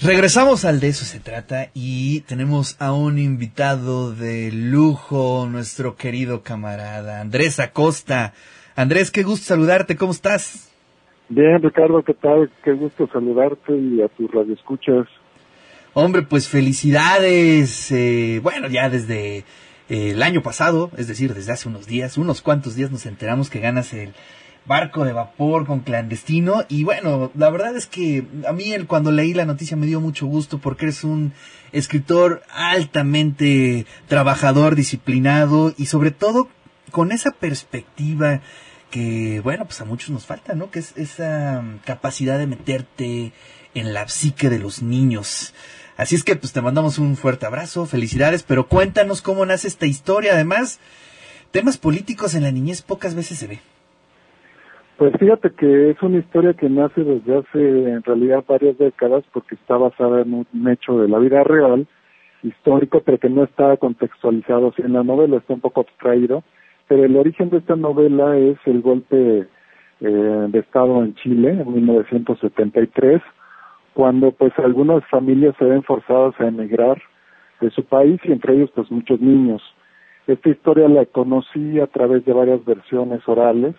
Regresamos 0.00 0.64
al 0.64 0.78
de 0.78 0.88
eso 0.88 1.04
se 1.04 1.18
trata 1.18 1.70
y 1.74 2.20
tenemos 2.20 2.80
a 2.80 2.92
un 2.92 3.18
invitado 3.18 4.12
de 4.12 4.52
lujo, 4.52 5.48
nuestro 5.50 5.96
querido 5.96 6.44
camarada 6.44 7.20
Andrés 7.20 7.58
Acosta. 7.58 8.32
Andrés, 8.76 9.10
qué 9.10 9.24
gusto 9.24 9.46
saludarte, 9.46 9.96
¿cómo 9.96 10.12
estás? 10.12 10.72
Bien, 11.28 11.60
Ricardo, 11.60 12.04
¿qué 12.04 12.14
tal? 12.14 12.48
Qué 12.62 12.74
gusto 12.74 13.08
saludarte 13.12 13.76
y 13.76 14.00
a 14.00 14.06
tus 14.06 14.30
radioescuchas. 14.30 15.08
Hombre, 15.94 16.22
pues 16.22 16.48
felicidades. 16.48 17.90
Eh, 17.90 18.38
bueno, 18.40 18.68
ya 18.68 18.88
desde 18.88 19.38
eh, 19.38 19.44
el 19.88 20.22
año 20.22 20.42
pasado, 20.42 20.92
es 20.96 21.08
decir, 21.08 21.34
desde 21.34 21.50
hace 21.50 21.68
unos 21.68 21.88
días, 21.88 22.16
unos 22.18 22.40
cuantos 22.40 22.76
días 22.76 22.92
nos 22.92 23.04
enteramos 23.04 23.50
que 23.50 23.58
ganas 23.58 23.92
el 23.92 24.12
barco 24.68 25.04
de 25.04 25.12
vapor 25.12 25.66
con 25.66 25.80
clandestino 25.80 26.64
y 26.68 26.84
bueno, 26.84 27.32
la 27.34 27.50
verdad 27.50 27.74
es 27.74 27.86
que 27.86 28.24
a 28.46 28.52
mí 28.52 28.72
el, 28.72 28.86
cuando 28.86 29.10
leí 29.10 29.34
la 29.34 29.46
noticia 29.46 29.76
me 29.76 29.86
dio 29.86 30.00
mucho 30.00 30.26
gusto 30.26 30.58
porque 30.58 30.84
eres 30.84 31.02
un 31.02 31.32
escritor 31.72 32.42
altamente 32.52 33.86
trabajador, 34.06 34.76
disciplinado 34.76 35.74
y 35.76 35.86
sobre 35.86 36.10
todo 36.10 36.48
con 36.92 37.10
esa 37.10 37.30
perspectiva 37.32 38.40
que 38.90 39.40
bueno, 39.42 39.64
pues 39.64 39.80
a 39.80 39.84
muchos 39.84 40.10
nos 40.10 40.26
falta, 40.26 40.54
¿no? 40.54 40.70
Que 40.70 40.78
es 40.78 40.96
esa 40.96 41.62
capacidad 41.84 42.38
de 42.38 42.46
meterte 42.46 43.32
en 43.74 43.92
la 43.94 44.08
psique 44.08 44.50
de 44.50 44.58
los 44.58 44.82
niños. 44.82 45.54
Así 45.96 46.14
es 46.14 46.24
que 46.24 46.36
pues 46.36 46.52
te 46.52 46.62
mandamos 46.62 46.98
un 46.98 47.16
fuerte 47.16 47.46
abrazo, 47.46 47.86
felicidades, 47.86 48.44
pero 48.44 48.68
cuéntanos 48.68 49.20
cómo 49.20 49.44
nace 49.44 49.66
esta 49.66 49.86
historia. 49.86 50.34
Además, 50.34 50.78
temas 51.50 51.76
políticos 51.76 52.34
en 52.34 52.44
la 52.44 52.52
niñez 52.52 52.82
pocas 52.82 53.14
veces 53.14 53.38
se 53.38 53.46
ve. 53.46 53.60
Pues 54.98 55.12
fíjate 55.16 55.52
que 55.52 55.90
es 55.90 56.02
una 56.02 56.18
historia 56.18 56.54
que 56.54 56.68
nace 56.68 57.04
desde 57.04 57.36
hace 57.38 57.58
en 57.60 58.02
realidad 58.02 58.42
varias 58.48 58.76
décadas 58.78 59.22
porque 59.32 59.54
está 59.54 59.76
basada 59.76 60.22
en 60.22 60.34
un 60.34 60.68
hecho 60.68 60.98
de 60.98 61.06
la 61.06 61.20
vida 61.20 61.44
real, 61.44 61.86
histórico, 62.42 63.00
pero 63.04 63.16
que 63.16 63.30
no 63.30 63.44
está 63.44 63.76
contextualizado 63.76 64.74
en 64.78 64.94
la 64.94 65.04
novela, 65.04 65.36
está 65.36 65.54
un 65.54 65.60
poco 65.60 65.82
abstraído. 65.82 66.42
Pero 66.88 67.04
el 67.04 67.16
origen 67.16 67.48
de 67.48 67.58
esta 67.58 67.76
novela 67.76 68.36
es 68.38 68.58
el 68.64 68.82
golpe 68.82 69.46
eh, 70.00 70.46
de 70.48 70.58
Estado 70.58 71.04
en 71.04 71.14
Chile 71.14 71.50
en 71.50 71.72
1973, 71.74 73.22
cuando 73.94 74.32
pues 74.32 74.52
algunas 74.58 75.06
familias 75.06 75.54
se 75.60 75.64
ven 75.64 75.84
forzadas 75.84 76.34
a 76.40 76.48
emigrar 76.48 77.00
de 77.60 77.70
su 77.70 77.84
país 77.84 78.20
y 78.24 78.32
entre 78.32 78.54
ellos 78.54 78.72
pues 78.74 78.90
muchos 78.90 79.20
niños. 79.20 79.62
Esta 80.26 80.48
historia 80.48 80.88
la 80.88 81.06
conocí 81.06 81.78
a 81.78 81.86
través 81.86 82.24
de 82.24 82.32
varias 82.32 82.64
versiones 82.64 83.20
orales 83.28 83.76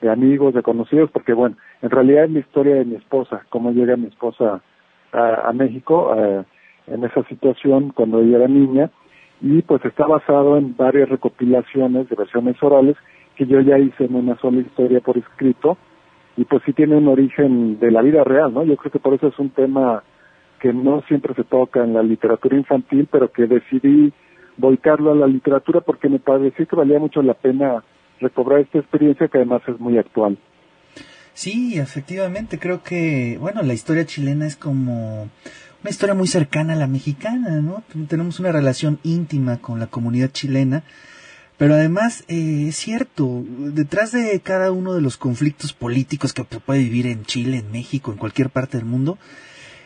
de 0.00 0.10
amigos, 0.10 0.54
de 0.54 0.62
conocidos, 0.62 1.10
porque 1.10 1.32
bueno, 1.32 1.56
en 1.82 1.90
realidad 1.90 2.24
es 2.24 2.30
la 2.30 2.38
historia 2.40 2.74
de 2.76 2.84
mi 2.84 2.96
esposa, 2.96 3.44
cómo 3.48 3.72
llega 3.72 3.96
mi 3.96 4.08
esposa 4.08 4.60
a, 5.12 5.52
México 5.52 6.14
en 6.86 7.04
esa 7.04 7.22
situación 7.28 7.90
cuando 7.94 8.20
ella 8.20 8.38
era 8.38 8.48
niña, 8.48 8.90
y 9.40 9.62
pues 9.62 9.84
está 9.84 10.06
basado 10.06 10.56
en 10.56 10.76
varias 10.76 11.08
recopilaciones 11.08 12.08
de 12.08 12.16
versiones 12.16 12.60
orales 12.62 12.96
que 13.36 13.46
yo 13.46 13.60
ya 13.60 13.78
hice 13.78 14.04
en 14.04 14.14
una 14.14 14.36
sola 14.38 14.60
historia 14.60 15.00
por 15.00 15.16
escrito, 15.16 15.78
y 16.36 16.44
pues 16.44 16.62
sí 16.64 16.72
tiene 16.72 16.96
un 16.96 17.08
origen 17.08 17.78
de 17.78 17.90
la 17.90 18.02
vida 18.02 18.24
real, 18.24 18.52
¿no? 18.52 18.64
Yo 18.64 18.76
creo 18.76 18.90
que 18.90 18.98
por 18.98 19.14
eso 19.14 19.28
es 19.28 19.38
un 19.38 19.50
tema 19.50 20.02
que 20.60 20.72
no 20.72 21.02
siempre 21.02 21.34
se 21.34 21.44
toca 21.44 21.84
en 21.84 21.94
la 21.94 22.02
literatura 22.02 22.56
infantil, 22.56 23.08
pero 23.10 23.30
que 23.30 23.46
decidí 23.46 24.12
volcarlo 24.56 25.12
a 25.12 25.14
la 25.14 25.26
literatura 25.26 25.80
porque 25.80 26.08
me 26.08 26.18
pareció 26.18 26.66
que 26.66 26.76
valía 26.76 26.98
mucho 26.98 27.22
la 27.22 27.34
pena 27.34 27.84
recobrar 28.20 28.60
esta 28.60 28.78
experiencia 28.78 29.28
que 29.28 29.38
además 29.38 29.62
es 29.66 29.78
muy 29.78 29.98
actual. 29.98 30.38
Sí, 31.34 31.78
efectivamente, 31.78 32.58
creo 32.58 32.82
que, 32.82 33.38
bueno, 33.40 33.62
la 33.62 33.74
historia 33.74 34.06
chilena 34.06 34.46
es 34.46 34.56
como 34.56 35.28
una 35.82 35.90
historia 35.90 36.14
muy 36.14 36.28
cercana 36.28 36.74
a 36.74 36.76
la 36.76 36.86
mexicana, 36.86 37.60
¿no? 37.60 37.82
Tenemos 38.08 38.38
una 38.38 38.52
relación 38.52 39.00
íntima 39.02 39.58
con 39.58 39.80
la 39.80 39.88
comunidad 39.88 40.30
chilena, 40.30 40.84
pero 41.58 41.74
además 41.74 42.24
eh, 42.28 42.66
es 42.68 42.76
cierto, 42.76 43.42
detrás 43.48 44.12
de 44.12 44.40
cada 44.40 44.70
uno 44.70 44.94
de 44.94 45.02
los 45.02 45.16
conflictos 45.16 45.72
políticos 45.72 46.32
que 46.32 46.44
se 46.48 46.60
puede 46.60 46.80
vivir 46.80 47.06
en 47.06 47.24
Chile, 47.24 47.58
en 47.58 47.72
México, 47.72 48.12
en 48.12 48.18
cualquier 48.18 48.50
parte 48.50 48.78
del 48.78 48.86
mundo, 48.86 49.18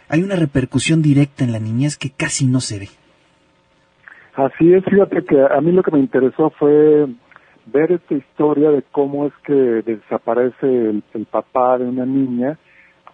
hay 0.08 0.22
una 0.22 0.36
repercusión 0.36 1.02
directa 1.02 1.44
en 1.44 1.52
la 1.52 1.58
niñez 1.58 1.96
que 1.96 2.10
casi 2.10 2.46
no 2.46 2.60
se 2.60 2.78
ve. 2.78 2.88
Así 4.34 4.72
es, 4.72 4.84
fíjate 4.84 5.24
que 5.24 5.36
a 5.40 5.60
mí 5.60 5.72
lo 5.72 5.82
que 5.82 5.90
me 5.90 5.98
interesó 5.98 6.50
fue 6.50 7.08
ver 7.72 7.92
esta 7.92 8.14
historia 8.14 8.70
de 8.70 8.82
cómo 8.92 9.26
es 9.26 9.32
que 9.44 9.52
desaparece 9.52 11.02
el, 11.12 11.26
papá 11.30 11.78
de 11.78 11.84
una 11.84 12.06
niña, 12.06 12.58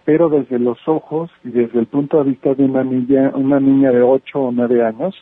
pero 0.03 0.29
desde 0.29 0.59
los 0.59 0.77
ojos 0.87 1.31
y 1.43 1.49
desde 1.49 1.79
el 1.79 1.87
punto 1.87 2.17
de 2.23 2.29
vista 2.31 2.53
de 2.53 2.63
una 2.63 2.83
niña, 2.83 3.31
una 3.35 3.59
niña 3.59 3.91
de 3.91 4.01
8 4.01 4.39
o 4.39 4.51
9 4.51 4.85
años, 4.85 5.15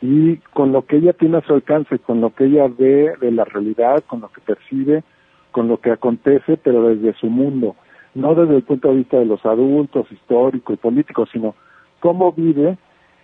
y 0.00 0.36
con 0.52 0.72
lo 0.72 0.84
que 0.86 0.96
ella 0.96 1.12
tiene 1.12 1.38
a 1.38 1.42
su 1.42 1.54
alcance, 1.54 1.98
con 1.98 2.20
lo 2.20 2.34
que 2.34 2.46
ella 2.46 2.66
ve 2.66 3.12
de 3.20 3.30
la 3.30 3.44
realidad, 3.44 4.02
con 4.06 4.20
lo 4.20 4.28
que 4.28 4.40
percibe, 4.40 5.04
con 5.50 5.68
lo 5.68 5.78
que 5.78 5.90
acontece, 5.90 6.56
pero 6.56 6.88
desde 6.88 7.14
su 7.14 7.26
mundo, 7.26 7.76
no 8.14 8.34
desde 8.34 8.56
el 8.56 8.62
punto 8.62 8.88
de 8.88 8.96
vista 8.96 9.18
de 9.18 9.26
los 9.26 9.44
adultos, 9.46 10.10
histórico 10.10 10.72
y 10.72 10.76
político, 10.76 11.26
sino 11.26 11.54
cómo 12.00 12.32
vive 12.32 12.78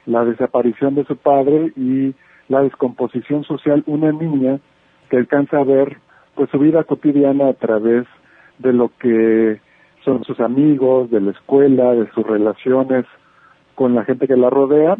la 0.06 0.24
desaparición 0.24 0.94
de 0.94 1.04
su 1.04 1.16
padre 1.16 1.72
y 1.76 2.14
la 2.48 2.62
descomposición 2.62 3.44
social 3.44 3.82
una 3.86 4.12
niña 4.12 4.60
que 5.08 5.16
alcanza 5.16 5.58
a 5.58 5.64
ver 5.64 5.98
pues 6.34 6.50
su 6.50 6.58
vida 6.58 6.84
cotidiana 6.84 7.48
a 7.48 7.54
través 7.54 8.06
de 8.58 8.72
lo 8.72 8.90
que 8.98 9.60
son 10.04 10.24
sus 10.24 10.40
amigos, 10.40 11.10
de 11.10 11.20
la 11.20 11.32
escuela, 11.32 11.92
de 11.94 12.10
sus 12.12 12.26
relaciones 12.26 13.04
con 13.74 13.94
la 13.94 14.04
gente 14.04 14.26
que 14.26 14.36
la 14.36 14.50
rodea. 14.50 14.96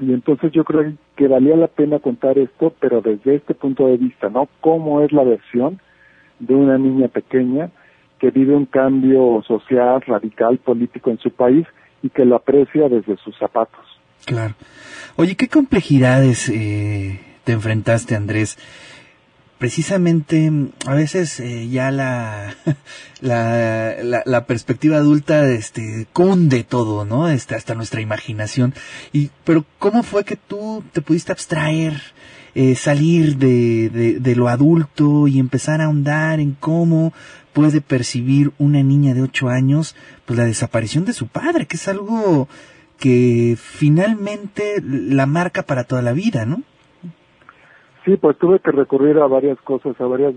Y 0.00 0.12
entonces 0.12 0.50
yo 0.52 0.64
creo 0.64 0.92
que 1.16 1.28
valía 1.28 1.56
la 1.56 1.66
pena 1.66 1.98
contar 1.98 2.38
esto, 2.38 2.72
pero 2.80 3.02
desde 3.02 3.34
este 3.34 3.54
punto 3.54 3.86
de 3.86 3.98
vista, 3.98 4.30
¿no? 4.30 4.48
¿Cómo 4.60 5.02
es 5.02 5.12
la 5.12 5.24
versión 5.24 5.80
de 6.38 6.54
una 6.54 6.78
niña 6.78 7.08
pequeña 7.08 7.70
que 8.18 8.30
vive 8.30 8.54
un 8.54 8.66
cambio 8.66 9.42
social, 9.46 10.00
radical, 10.06 10.58
político 10.58 11.10
en 11.10 11.18
su 11.18 11.30
país 11.30 11.66
y 12.02 12.10
que 12.10 12.24
lo 12.24 12.36
aprecia 12.36 12.88
desde 12.88 13.16
sus 13.18 13.36
zapatos? 13.38 13.84
Claro. 14.24 14.54
Oye, 15.16 15.36
¿qué 15.36 15.48
complejidades 15.48 16.48
eh, 16.48 17.20
te 17.44 17.52
enfrentaste, 17.52 18.14
Andrés? 18.14 18.56
Precisamente 19.60 20.50
a 20.86 20.94
veces 20.94 21.38
eh, 21.38 21.68
ya 21.68 21.90
la, 21.92 22.56
la, 23.20 24.22
la, 24.24 24.46
perspectiva 24.46 24.96
adulta 24.96 25.46
este 25.50 26.06
cunde 26.14 26.64
todo 26.64 27.04
no 27.04 27.28
este 27.28 27.54
hasta 27.54 27.74
nuestra 27.74 28.00
imaginación. 28.00 28.74
Y 29.12 29.30
pero 29.44 29.66
cómo 29.78 30.02
fue 30.02 30.24
que 30.24 30.36
tú 30.36 30.82
te 30.92 31.02
pudiste 31.02 31.30
abstraer 31.30 32.00
eh, 32.54 32.74
salir 32.74 33.36
de, 33.36 34.18
de, 34.18 34.34
lo 34.34 34.48
adulto 34.48 35.28
y 35.28 35.38
empezar 35.38 35.82
a 35.82 35.84
ahondar 35.84 36.40
en 36.40 36.56
cómo 36.58 37.12
puede 37.52 37.82
percibir 37.82 38.52
una 38.58 38.82
niña 38.82 39.12
de 39.12 39.22
ocho 39.22 39.50
años 39.50 39.94
pues 40.24 40.38
la 40.38 40.46
desaparición 40.46 41.04
de 41.04 41.12
su 41.12 41.26
padre 41.28 41.66
que 41.66 41.76
es 41.76 41.86
algo 41.86 42.48
que 42.98 43.58
finalmente 43.60 44.82
la 44.82 45.26
marca 45.26 45.62
para 45.62 45.84
toda 45.84 46.02
la 46.02 46.12
vida 46.12 46.46
no 46.46 46.62
Sí, 48.04 48.16
pues 48.16 48.38
tuve 48.38 48.60
que 48.60 48.70
recurrir 48.70 49.18
a 49.18 49.26
varias 49.26 49.60
cosas, 49.60 50.00
a 50.00 50.06
varias 50.06 50.34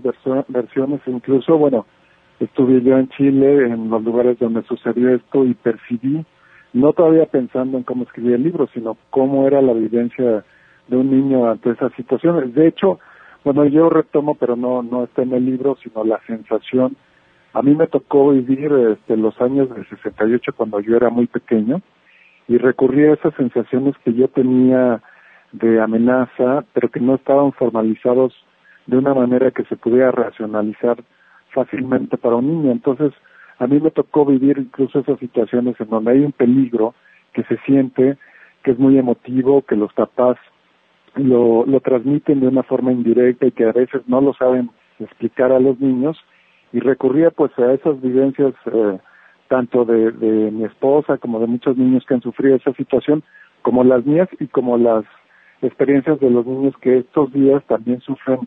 versiones, 0.48 1.00
incluso, 1.06 1.56
bueno, 1.56 1.86
estuve 2.40 2.82
yo 2.82 2.98
en 2.98 3.08
Chile, 3.10 3.68
en 3.68 3.88
los 3.88 4.02
lugares 4.02 4.38
donde 4.38 4.62
sucedió 4.64 5.14
esto 5.14 5.44
y 5.44 5.54
percibí, 5.54 6.24
no 6.74 6.92
todavía 6.92 7.26
pensando 7.26 7.78
en 7.78 7.84
cómo 7.84 8.04
escribir 8.04 8.34
el 8.34 8.42
libro, 8.42 8.68
sino 8.74 8.98
cómo 9.10 9.46
era 9.46 9.62
la 9.62 9.72
vivencia 9.72 10.44
de 10.88 10.96
un 10.96 11.10
niño 11.10 11.48
ante 11.48 11.70
esas 11.70 11.92
situaciones. 11.94 12.54
De 12.54 12.66
hecho, 12.66 12.98
bueno, 13.44 13.64
yo 13.64 13.88
retomo, 13.88 14.34
pero 14.34 14.56
no, 14.56 14.82
no 14.82 15.04
está 15.04 15.22
en 15.22 15.32
el 15.32 15.46
libro, 15.46 15.76
sino 15.82 16.04
la 16.04 16.20
sensación. 16.26 16.96
A 17.52 17.62
mí 17.62 17.74
me 17.74 17.86
tocó 17.86 18.30
vivir 18.30 18.72
este, 18.72 19.16
los 19.16 19.40
años 19.40 19.70
del 19.70 19.88
68 19.88 20.52
cuando 20.56 20.80
yo 20.80 20.96
era 20.96 21.10
muy 21.10 21.26
pequeño 21.26 21.80
y 22.48 22.58
recurrí 22.58 23.04
a 23.04 23.14
esas 23.14 23.34
sensaciones 23.34 23.94
que 24.04 24.12
yo 24.12 24.28
tenía 24.28 25.00
de 25.54 25.80
amenaza, 25.80 26.64
pero 26.72 26.90
que 26.90 27.00
no 27.00 27.14
estaban 27.14 27.52
formalizados 27.52 28.34
de 28.86 28.98
una 28.98 29.14
manera 29.14 29.50
que 29.50 29.64
se 29.64 29.76
pudiera 29.76 30.10
racionalizar 30.10 31.02
fácilmente 31.52 32.16
para 32.18 32.36
un 32.36 32.48
niño. 32.48 32.72
Entonces, 32.72 33.12
a 33.58 33.66
mí 33.66 33.78
me 33.80 33.90
tocó 33.90 34.26
vivir 34.26 34.58
incluso 34.58 34.98
esas 34.98 35.18
situaciones 35.20 35.80
en 35.80 35.88
donde 35.88 36.10
hay 36.10 36.20
un 36.20 36.32
peligro 36.32 36.94
que 37.32 37.44
se 37.44 37.56
siente, 37.58 38.18
que 38.62 38.72
es 38.72 38.78
muy 38.78 38.98
emotivo, 38.98 39.62
que 39.62 39.76
los 39.76 39.92
papás 39.92 40.36
lo, 41.14 41.64
lo 41.66 41.80
transmiten 41.80 42.40
de 42.40 42.48
una 42.48 42.64
forma 42.64 42.90
indirecta 42.90 43.46
y 43.46 43.52
que 43.52 43.64
a 43.64 43.72
veces 43.72 44.02
no 44.08 44.20
lo 44.20 44.34
saben 44.34 44.70
explicar 44.98 45.52
a 45.52 45.60
los 45.60 45.78
niños 45.80 46.18
y 46.72 46.80
recurría 46.80 47.30
pues 47.30 47.56
a 47.58 47.72
esas 47.72 48.00
vivencias 48.02 48.54
eh, 48.66 48.98
tanto 49.48 49.84
de, 49.84 50.10
de 50.10 50.50
mi 50.50 50.64
esposa 50.64 51.18
como 51.18 51.38
de 51.38 51.46
muchos 51.46 51.76
niños 51.76 52.04
que 52.06 52.14
han 52.14 52.22
sufrido 52.22 52.56
esa 52.56 52.72
situación 52.72 53.22
como 53.62 53.84
las 53.84 54.04
mías 54.04 54.28
y 54.40 54.48
como 54.48 54.76
las 54.76 55.04
experiencias 55.64 56.20
de 56.20 56.30
los 56.30 56.46
niños 56.46 56.74
que 56.80 56.98
estos 56.98 57.32
días 57.32 57.62
también 57.66 58.00
sufren 58.00 58.40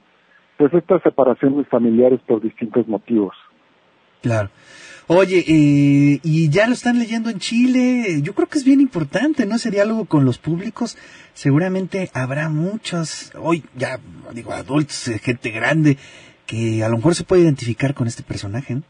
pues 0.57 0.73
estas 0.73 1.01
separaciones 1.03 1.67
familiares 1.67 2.19
por 2.25 2.41
distintos 2.41 2.87
motivos. 2.87 3.35
Claro. 4.21 4.49
Oye, 5.09 5.39
eh, 5.47 6.19
y 6.21 6.49
ya 6.49 6.67
lo 6.67 6.73
están 6.73 6.99
leyendo 6.99 7.29
en 7.29 7.39
Chile. 7.39 8.21
Yo 8.21 8.33
creo 8.33 8.47
que 8.47 8.57
es 8.57 8.65
bien 8.65 8.81
importante, 8.81 9.45
¿no? 9.45 9.55
Ese 9.55 9.71
diálogo 9.71 10.05
con 10.05 10.25
los 10.25 10.37
públicos. 10.37 10.97
Seguramente 11.33 12.09
habrá 12.13 12.49
muchos, 12.49 13.31
hoy 13.39 13.63
ya 13.75 13.99
digo, 14.33 14.51
adultos, 14.51 15.07
eh, 15.07 15.19
gente 15.19 15.51
grande, 15.51 15.97
que 16.45 16.83
a 16.83 16.89
lo 16.89 16.97
mejor 16.97 17.15
se 17.15 17.23
puede 17.23 17.43
identificar 17.43 17.93
con 17.93 18.07
este 18.07 18.23
personaje, 18.23 18.75
¿no? 18.75 18.81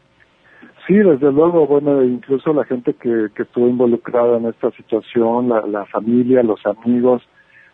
Sí, 0.88 0.94
desde 0.94 1.30
luego, 1.30 1.66
bueno, 1.66 2.02
incluso 2.02 2.52
la 2.54 2.64
gente 2.64 2.94
que, 2.94 3.28
que 3.36 3.42
estuvo 3.42 3.68
involucrada 3.68 4.38
en 4.38 4.46
esta 4.46 4.70
situación, 4.72 5.50
la, 5.50 5.60
la 5.66 5.84
familia, 5.84 6.42
los 6.42 6.64
amigos, 6.64 7.22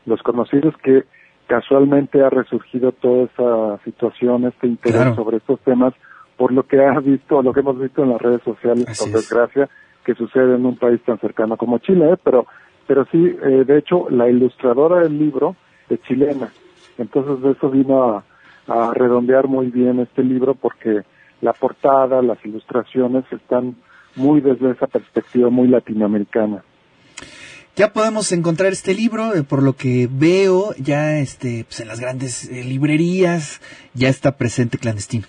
los 0.06 0.23
conocidos, 0.23 0.75
que 0.83 1.05
casualmente 1.47 2.23
ha 2.23 2.31
resurgido 2.31 2.93
toda 2.93 3.25
esta 3.25 3.85
situación, 3.85 4.45
este 4.47 4.67
interés 4.67 5.15
sobre 5.15 5.39
estos 5.39 5.61
temas, 5.61 5.95
por 6.37 6.53
lo 6.53 6.65
que 6.65 6.83
ha 6.83 6.99
visto, 7.01 7.43
lo 7.43 7.53
que 7.53 7.61
hemos 7.61 7.79
visto 7.79 8.03
en 8.03 8.11
las 8.11 8.21
redes 8.21 8.43
sociales, 8.43 8.87
por 8.99 9.11
desgracia, 9.11 9.69
que 10.05 10.15
sucede 10.15 10.56
en 10.56 10.67
un 10.67 10.77
país 10.77 11.01
tan 11.05 11.19
cercano 11.19 11.56
como 11.56 11.79
Chile, 11.79 12.12
¿eh? 12.12 12.17
pero 12.23 12.47
pero 12.87 13.06
sí, 13.11 13.35
eh, 13.43 13.65
de 13.67 13.79
hecho, 13.79 14.11
la 14.11 14.29
ilustradora 14.29 15.01
del 15.01 15.19
libro 15.19 15.56
es 15.89 16.03
chilena, 16.03 16.50
entonces 16.99 17.57
eso 17.57 17.71
vino 17.71 18.03
a, 18.05 18.25
a 18.69 18.93
redondear 18.93 19.49
muy 19.49 19.71
bien 19.71 20.00
este 20.00 20.23
libro 20.23 20.55
porque 20.55 21.03
la 21.41 21.53
portada, 21.53 22.21
las 22.23 22.45
ilustraciones 22.45 23.25
están 23.31 23.77
muy 24.17 24.41
desde 24.41 24.71
esa 24.71 24.87
perspectiva 24.87 25.50
muy 25.50 25.69
latinoamericana. 25.69 26.62
Ya 27.76 27.93
podemos 27.93 28.31
encontrar 28.31 28.73
este 28.73 28.94
libro, 28.94 29.35
eh, 29.35 29.43
por 29.43 29.61
lo 29.61 29.73
que 29.73 30.09
veo, 30.09 30.75
ya 30.79 31.19
este, 31.19 31.65
pues 31.65 31.81
en 31.81 31.88
las 31.88 31.99
grandes 31.99 32.49
eh, 32.49 32.62
librerías, 32.62 33.61
ya 33.94 34.09
está 34.09 34.37
presente 34.37 34.79
clandestino. 34.79 35.26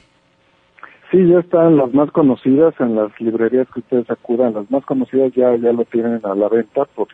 Sí, 1.09 1.27
ya 1.27 1.39
están 1.39 1.75
las 1.75 1.91
más 1.93 2.11
conocidas 2.11 2.75
en 2.79 2.95
las 2.95 3.09
librerías 3.19 3.67
que 3.73 3.79
ustedes 3.79 4.07
acudan, 4.11 4.53
las 4.53 4.69
más 4.69 4.85
conocidas 4.85 5.31
ya 5.35 5.55
ya 5.55 5.71
lo 5.71 5.85
tienen 5.85 6.19
a 6.23 6.35
la 6.35 6.47
venta 6.49 6.85
por 6.85 7.07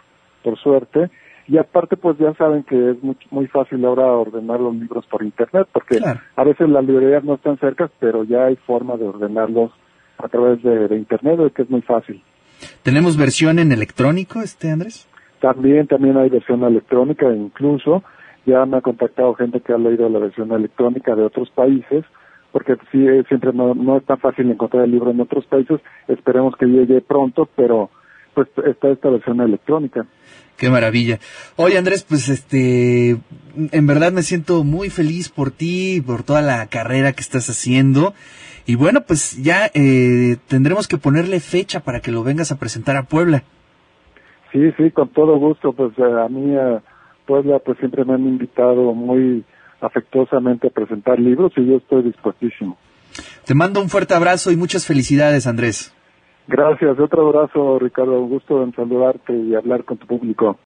por 0.44 0.58
suerte 0.60 1.10
y 1.48 1.58
aparte 1.58 1.98
pues 1.98 2.18
ya 2.18 2.34
saben 2.34 2.64
que 2.64 2.92
es 2.92 3.04
muy, 3.04 3.16
muy 3.30 3.48
fácil 3.48 3.86
ahora 3.86 4.06
ordenar 4.08 4.60
los 4.60 4.76
libros 4.76 5.06
por 5.06 5.24
internet 5.24 5.68
porque 5.72 6.00
a 6.36 6.44
veces 6.44 6.68
las 6.70 6.84
librerías 6.84 7.24
no 7.24 7.36
están 7.36 7.60
cerca 7.60 7.90
pero 8.00 8.24
ya 8.24 8.46
hay 8.46 8.56
forma 8.56 8.98
de 8.98 9.06
ordenarlos 9.06 9.72
a 10.18 10.28
través 10.28 10.62
de, 10.64 10.88
de 10.88 10.98
internet 10.98 11.40
que 11.56 11.62
es 11.62 11.70
muy 11.70 11.82
fácil. 11.82 12.22
¿Tenemos 12.84 13.18
versión 13.18 13.60
en 13.60 13.72
electrónico, 13.72 14.42
este 14.42 14.72
Andrés? 14.72 15.08
También, 15.42 15.88
también 15.88 16.18
hay 16.18 16.30
versión 16.30 16.64
electrónica, 16.64 17.26
incluso 17.34 18.04
ya 18.46 18.66
me 18.66 18.78
ha 18.78 18.82
contactado 18.82 19.34
gente 19.34 19.60
que 19.60 19.74
ha 19.74 19.78
leído 19.78 20.08
la 20.08 20.20
versión 20.20 20.52
electrónica 20.52 21.16
de 21.16 21.24
otros 21.24 21.50
países, 21.50 22.06
porque 22.52 22.76
sí, 22.92 23.08
eh, 23.08 23.24
siempre 23.28 23.52
no, 23.54 23.74
no 23.74 23.98
es 23.98 24.06
tan 24.06 24.20
fácil 24.20 24.50
encontrar 24.50 24.86
el 24.86 24.92
libro 24.92 25.12
en 25.12 25.20
otros 25.20 25.46
países, 25.46 25.80
esperemos 26.08 26.56
que 26.58 26.66
llegue 26.68 27.02
pronto, 27.02 27.50
pero 27.56 27.90
pues 28.34 28.48
está 28.66 28.90
esta 28.90 29.10
versión 29.10 29.42
electrónica. 29.42 30.06
Qué 30.58 30.70
maravilla. 30.70 31.20
Oye 31.56 31.78
Andrés, 31.78 32.04
pues 32.08 32.30
este, 32.30 33.18
en 33.56 33.88
verdad 33.88 34.12
me 34.12 34.24
siento 34.24 34.64
muy 34.64 34.90
feliz 34.90 35.30
por 35.30 35.52
ti, 35.52 36.02
por 36.06 36.24
toda 36.24 36.42
la 36.42 36.68
carrera 36.68 37.14
que 37.14 37.22
estás 37.22 37.50
haciendo. 37.50 38.14
Y 38.68 38.76
bueno, 38.76 39.02
pues 39.02 39.42
ya 39.42 39.72
eh, 39.74 40.38
tendremos 40.48 40.88
que 40.88 41.00
ponerle 41.00 41.40
fecha 41.40 41.80
para 41.80 42.00
que 42.00 42.12
lo 42.12 42.24
vengas 42.24 42.52
a 42.52 42.60
presentar 42.60 42.96
a 42.96 43.04
Puebla. 43.04 43.44
Sí, 44.52 44.72
sí, 44.78 44.92
con 44.92 45.10
todo 45.10 45.38
gusto. 45.38 45.74
Pues 45.74 45.92
eh, 45.98 46.04
a 46.04 46.28
mí, 46.28 46.56
a 46.56 46.82
Puebla, 47.26 47.60
pues 47.60 47.78
siempre 47.80 48.04
me 48.06 48.14
han 48.14 48.28
invitado 48.28 48.94
muy 48.94 49.44
afectuosamente 49.80 50.68
a 50.68 50.70
presentar 50.70 51.20
libros 51.20 51.52
y 51.58 51.66
yo 51.66 51.78
estoy 51.78 52.04
dispuestísimo. 52.04 52.78
Te 53.46 53.56
mando 53.56 53.82
un 53.82 53.90
fuerte 53.90 54.14
abrazo 54.14 54.52
y 54.52 54.56
muchas 54.56 54.86
felicidades, 54.86 55.48
Andrés. 55.48 55.94
Gracias, 56.48 57.00
otro 57.00 57.28
abrazo, 57.28 57.80
Ricardo. 57.80 58.22
Un 58.22 58.30
gusto 58.30 58.64
en 58.64 58.74
saludarte 58.74 59.34
y 59.34 59.56
hablar 59.56 59.84
con 59.86 59.98
tu 59.98 60.08
público. 60.08 60.58